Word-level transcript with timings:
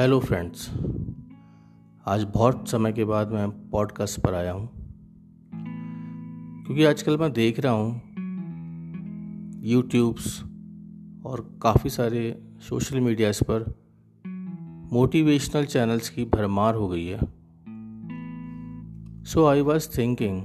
Hello 0.00 0.20
friends 0.20 0.70
आज 2.06 2.24
बहुत 2.34 2.68
समय 2.68 2.92
के 2.92 3.04
बाद 3.04 3.32
मैं 3.32 3.70
पॉडकास्ट 3.70 4.20
पर 4.20 4.34
आया 4.34 4.52
हूँ। 4.52 4.70
क्योंकि 6.64 6.84
आजकल 6.84 7.18
मैं 7.18 7.32
देख 7.32 7.60
रहा 7.60 7.72
हूँ 7.72 8.02
यूट्यूब्स 9.64 10.42
और 11.26 11.58
काफ़ी 11.62 11.90
सारे 11.90 12.42
सोशल 12.60 13.00
मीडियाज़ 13.00 13.44
पर 13.50 13.74
मोटिवेशनल 14.92 15.64
चैनल्स 15.64 16.08
की 16.08 16.24
भरमार 16.24 16.74
हो 16.74 16.88
गई 16.88 17.06
है। 17.06 17.18
सो 19.24 19.46
आई 19.46 19.60
वॉज़ 19.60 19.98
थिंकिंग 19.98 20.42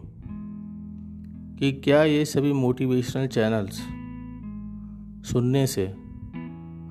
कि 1.60 1.72
क्या 1.72 2.04
ये 2.04 2.26
सभी 2.26 2.54
मोटिवेशनल 2.54 3.28
चैनल्स 3.28 3.76
सुनने 5.32 5.68
से 5.68 5.88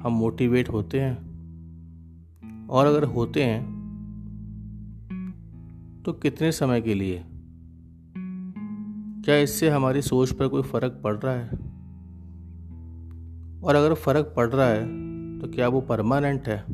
हम 0.03 0.13
मोटिवेट 0.13 0.69
होते 0.69 1.01
हैं? 1.01 1.34
और 2.71 2.87
अगर 2.87 3.05
होते 3.05 3.45
हैं 3.45 3.75
तो 6.07 6.13
कितने 6.13 6.53
समय 6.53 6.81
के 6.81 6.95
लिए? 6.95 7.25
क्या 9.25 9.37
इससे 9.37 9.71
हमारी 9.71 10.03
सोच 10.03 10.33
पर 10.33 10.49
कोई 10.49 10.63
फ़र्क 10.63 11.01
पड़ 11.05 11.17
रहा 11.17 11.35
है? 11.35 11.49
और 13.61 13.75
अगर 13.75 13.95
फ़र्क 13.95 14.33
पड़ 14.37 14.51
रहा 14.51 14.67
है 14.67 15.05
तो 15.41 15.49
क्या 15.49 15.69
वो 15.69 15.81
परमानेंट 15.81 16.49
है? 16.49 16.65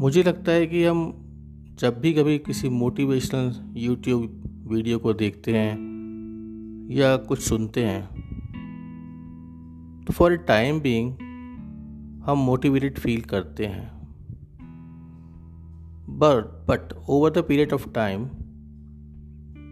मुझे 0.00 0.22
लगता 0.22 0.52
है 0.52 0.66
कि 0.66 0.84
हम 0.84 1.12
जब 1.78 2.00
भी 2.00 2.12
कभी 2.12 2.38
किसी 2.38 2.68
मोटिवेशनल 2.68 3.74
यूट्यूब 3.76 4.42
वीडियो 4.72 4.98
को 4.98 5.12
देखते 5.12 5.58
हैं 5.58 5.96
या 6.90 7.16
कुछ 7.16 7.38
सुनते 7.38 7.84
हैं 7.84 8.26
तो 10.04 10.12
फॉर 10.12 10.32
ए 10.32 10.36
टाइम 10.36 10.80
बीइंग 10.80 11.14
हम 12.26 12.38
मोटिवेटेड 12.38 12.98
फील 12.98 13.20
करते 13.20 13.66
हैं। 13.66 13.84
But 16.18 16.44
but 16.68 16.92
over 17.08 17.30
the 17.30 17.44
period 17.48 17.72
of 17.72 17.88
time 17.88 18.24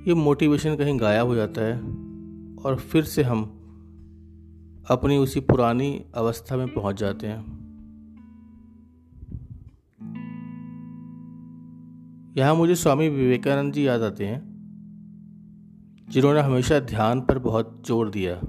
ये 0.09 0.15
मोटिवेशन 0.15 0.77
कहीं 0.77 0.99
गायब 1.01 1.27
हो 1.27 1.35
जाता 1.35 1.61
है 1.61 1.77
और 2.65 2.77
फिर 2.91 3.05
से 3.05 3.23
हम 3.23 3.43
अपनी 4.91 5.17
उसी 5.17 5.41
पुरानी 5.41 6.05
अवस्था 6.15 6.57
में 6.57 6.67
पहुँच 6.75 7.01
जाते 7.01 7.27
हैं। 7.27 7.39
यहाँ 12.37 12.55
मुझे 12.55 12.75
स्वामी 12.75 13.09
विवेकानंद 13.09 13.73
जी 13.73 13.87
याद 13.87 14.03
आते 14.03 14.27
हैं, 14.27 14.41
जिन्होंने 16.11 16.41
हमेशा 16.41 16.79
ध्यान 16.81 17.21
पर 17.21 17.39
बहुत 17.39 17.83
ज़ोर 17.87 18.11
दिया। 18.11 18.41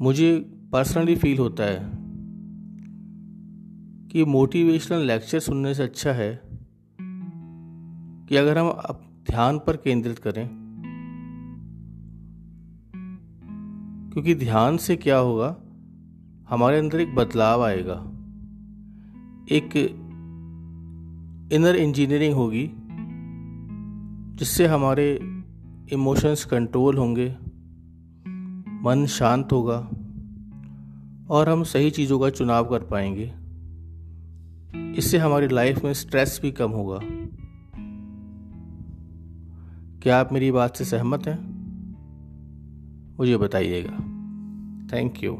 मुझे 0.00 0.38
पर्सनली 0.72 1.16
फील 1.16 1.38
होता 1.38 1.64
है 1.64 1.80
कि 4.08 4.24
मोटिवेशनल 4.24 4.98
लेक्चर 4.98 5.38
सुनने 5.38 5.74
से 5.74 5.82
अच्छा 5.82 6.12
है 6.12 6.42
कि 8.28 8.36
अगर 8.36 8.58
हम 8.58 8.70
ध्यान 9.30 9.58
पर 9.58 9.76
केंद्रित 9.76 10.18
करें, 10.18 10.48
क्योंकि 14.12 14.34
ध्यान 14.34 14.76
से 14.76 14.96
क्या 14.96 15.16
होगा, 15.16 15.48
हमारे 16.48 16.78
अंदर 16.78 17.00
एक 17.00 17.14
बदलाव 17.14 17.64
आएगा। 17.64 17.98
एक 19.50 19.76
इनर 21.52 21.76
इंजीनियरिंग 21.76 22.34
होगी, 22.34 22.70
जिससे 24.38 24.66
हमारे 24.66 25.12
इमोशंस 25.92 26.44
कंट्रोल 26.44 26.96
होंगे। 26.96 27.36
मन 28.82 29.06
शांत 29.06 29.52
होगा 29.52 29.90
और 31.30 31.48
हम 31.48 31.62
सही 31.62 31.90
चीज़ों 31.90 32.20
का 32.20 32.30
चुनाव 32.30 32.64
कर 32.64 32.78
पाएँगे। 32.82 33.34
इससे 34.98 35.18
हमारी 35.18 35.48
लाइफ 35.48 35.84
में 35.84 35.94
स्ट्रेस 35.94 36.38
भी 36.42 36.50
कम 36.52 36.70
होगा। 36.70 37.00
क्या 40.02 40.20
आप 40.20 40.32
मेरी 40.32 40.50
बात 40.50 40.76
से 40.76 40.84
सहमत 40.84 41.26
हैं? 41.26 41.58
मुझे 43.18 43.36
बताइएगा। 43.36 43.96
Thank 44.92 45.24
you 45.24 45.32